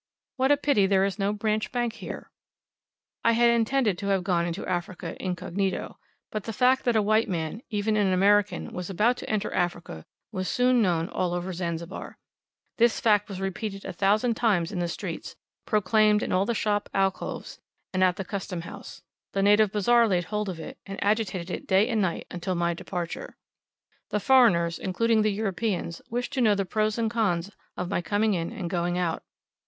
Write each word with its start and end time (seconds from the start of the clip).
What 0.37 0.51
a 0.51 0.57
pity 0.57 0.87
there 0.87 1.05
is 1.05 1.19
no 1.19 1.31
branch 1.31 1.71
bank 1.71 1.93
here! 1.93 2.31
I 3.23 3.33
had 3.33 3.51
intended 3.51 3.99
to 3.99 4.07
have 4.07 4.23
gone 4.23 4.47
into 4.47 4.65
Africa 4.65 5.15
incognito. 5.23 5.99
But 6.31 6.45
the 6.45 6.53
fact 6.53 6.85
that 6.85 6.95
a 6.95 7.03
white 7.03 7.29
man, 7.29 7.61
even 7.69 7.95
an 7.95 8.11
American, 8.11 8.73
was 8.73 8.89
about 8.89 9.15
to 9.17 9.29
enter 9.29 9.53
Africa 9.53 10.07
was 10.31 10.49
soon 10.49 10.81
known 10.81 11.07
all 11.09 11.35
over 11.35 11.53
Zanzibar. 11.53 12.17
This 12.79 12.99
fact 12.99 13.29
was 13.29 13.39
repeated 13.39 13.85
a 13.85 13.93
thousand 13.93 14.33
times 14.33 14.71
in 14.71 14.79
the 14.79 14.87
streets, 14.87 15.35
proclaimed 15.67 16.23
in 16.23 16.31
all 16.31 16.51
shop 16.51 16.89
alcoves, 16.95 17.59
and 17.93 18.03
at 18.03 18.15
the 18.15 18.25
custom 18.25 18.61
house. 18.61 19.03
The 19.33 19.43
native 19.43 19.71
bazaar 19.71 20.07
laid 20.07 20.23
hold 20.23 20.49
of 20.49 20.59
it, 20.59 20.79
and 20.83 20.97
agitated 21.03 21.51
it 21.51 21.67
day 21.67 21.87
and 21.87 22.01
night 22.01 22.25
until 22.31 22.55
my 22.55 22.73
departure. 22.73 23.37
The 24.09 24.19
foreigners, 24.19 24.79
including 24.79 25.21
the 25.21 25.31
Europeans, 25.31 26.01
wished 26.09 26.33
to 26.33 26.41
know 26.41 26.55
the 26.55 26.65
pros 26.65 26.97
and 26.97 27.11
cons 27.11 27.51
of 27.77 27.87
my 27.91 28.01
coming 28.01 28.33
in 28.33 28.51
and 28.51 28.67
going 28.67 28.97
out. 28.97 29.21